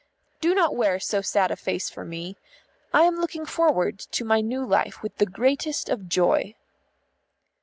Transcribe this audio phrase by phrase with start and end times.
[0.39, 2.35] Do not wear so sad a face for me.
[2.91, 6.55] I am looking forward to my new life with the greatest of joy."